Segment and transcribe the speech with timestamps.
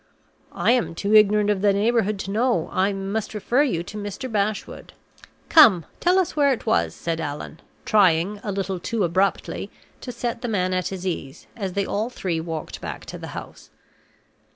[0.55, 2.69] "I am too ignorant of the neighborhood to know.
[2.73, 4.31] I must refer you to Mr.
[4.31, 4.93] Bashwood."
[5.47, 9.69] "Come, tell us where it was," said Allan, trying, a little too abruptly,
[9.99, 13.27] to set the man at his ease, as they all three walked back to the
[13.37, 13.69] house.